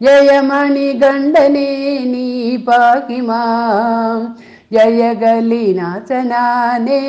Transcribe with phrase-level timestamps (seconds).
[0.00, 4.34] జయమణి గండనే నీ పాగిమాం
[4.72, 7.00] జయ గలీనాచనానే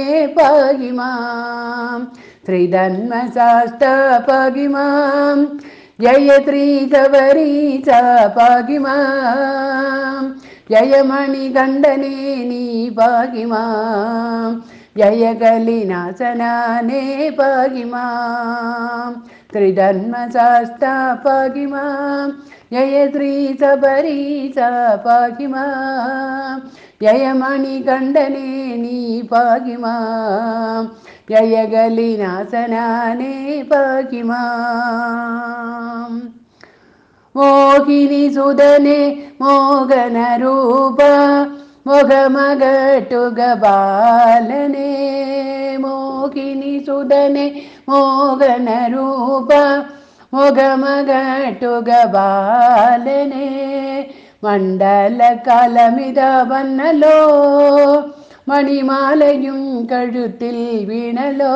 [10.71, 13.63] జయమణి గండనే నీ భాగిమా
[14.99, 18.05] జయగలి నాశనానే భాగిమా
[19.53, 21.83] త్రిధన్మ శాస్తా పాగిమా.
[22.73, 24.59] జయ శ్రీ సబరీస
[25.07, 25.65] పాగిమా.
[27.03, 29.95] జయమణి గండనే నీ పాగిమా.
[31.31, 34.43] జయగలి నాశనానే పాగిమా.
[37.37, 39.01] മോഹിനി സുതനെ
[39.41, 41.01] മോഹനരൂപ
[41.89, 44.93] മുഖമകട്ടുക ബാലനെ
[45.85, 47.47] മോഹിനി സുതനെ
[47.89, 49.51] മോഹനരൂപ
[50.33, 53.49] മുഖമകട്ടുക ബാലനെ
[54.43, 57.19] മണ്ഡല കലമിതവന്നല്ലോ
[58.49, 60.57] മണിമാലയും കഴുത്തിൽ
[60.89, 61.55] വീണലോ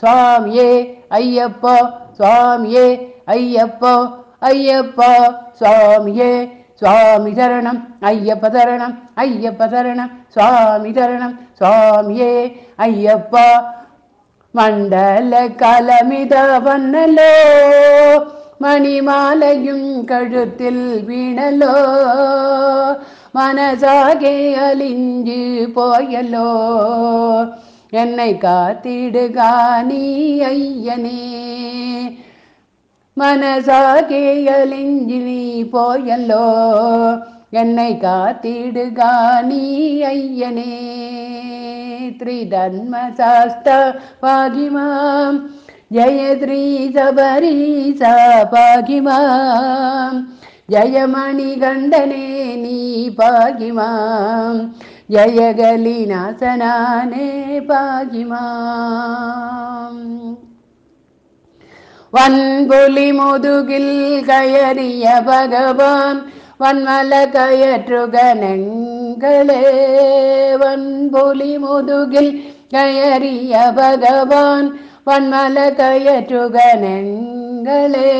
[0.00, 0.70] സ്വാമിയേ
[1.12, 1.64] അയ്യപ്പ
[2.16, 2.86] സ്വാമിയേ
[3.26, 5.10] ஐயப்போ சுவாமியே ஐயப்போ
[5.60, 13.64] சுவாமியே சுவாமி தரணம் ஐயப்ப தரணம் ஐயப்ப தரணம் சுவாமி தரணம் சுவாமியே ஐயப்பா.
[14.52, 17.34] மண்டல கலமித வண்ணலோ
[18.60, 21.74] மணிமாலையும் கழுத்தில் வீணலோ
[23.34, 26.50] மனசாகே அழிஞ்சு போயலோ.
[27.90, 30.02] என்னை காத்திடுகா நீ
[30.42, 31.20] ஐயனே.
[33.16, 36.46] மனசாகே அலிஞ்சு நீ போயல்லோ.
[37.50, 39.64] என்னை காத்திடுகா நீ
[40.02, 40.72] ஐயனே.
[42.18, 43.68] த்ரிதன்மசாஸ்த
[44.22, 45.38] பாகிமாம்
[45.94, 48.02] ஜய ஸ்ரீ சபரீச
[48.52, 50.18] பாகிமாம்
[50.72, 54.60] ஜயமணி கண்டனே நீ பாகிமாம்
[55.10, 56.08] ஜயகலிநாசனானே
[57.68, 58.52] பாகிமாம்
[62.12, 66.22] வன்புலி முதுகில் கயறிய பகவான்
[66.60, 69.62] வன்மல கயற்றுகனங்களே
[70.62, 78.12] வன்புலி முதுகில் கயறிய பகவான் வன்மல கயற்றுகனங்களே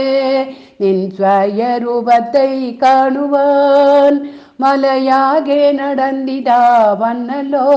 [0.79, 7.69] நின் ஸ்வயரூபத்தை காணுவான் மலையாகே நடந்திடா வண்ணலோ.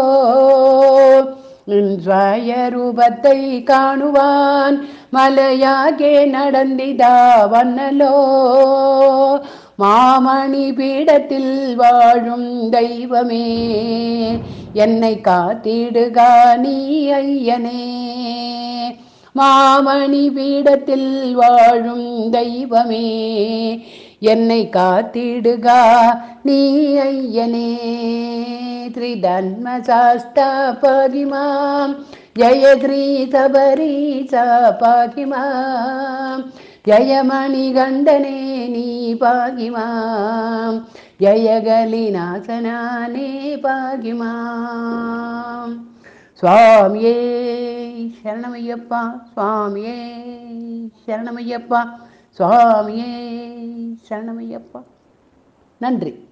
[1.66, 4.82] நின்றாய ரூபத்தை காணுவான்.
[5.14, 8.14] மலையாகே நடந்திதா வண்ணலோ.
[9.80, 13.68] மாமணி பீடத்தில் வாழும் தெய்வமே.
[14.74, 18.04] என்னை காத்திடுகா நீ ஐயனே.
[19.36, 23.34] மாமணி பீடத்தில் வாழும் தெய்வமே.
[24.26, 26.02] என்னை காத்திடுகா
[26.44, 27.78] நீ ஐயனே.
[28.94, 30.50] த்ரிதன்மசாஸ்தா
[30.82, 31.98] பாகிமாம்.
[32.40, 34.44] ஜய ஸ்ரீ சபரீச
[34.80, 36.46] பாகிமாம்.
[36.88, 40.84] ஜயமணி கண்டனே நீ பாகிமாம்.
[41.20, 42.10] ஜயகலிநாசனானே
[43.64, 44.34] பாகிமாம்.
[46.42, 47.18] சுவாமியே
[48.24, 50.02] சரணமையப்பா சுவாமியே
[51.08, 51.88] சரணமையப்பா.
[52.38, 53.30] சுவாமியே
[54.10, 54.84] சரணமையப்பா.
[55.78, 56.25] நன்றி.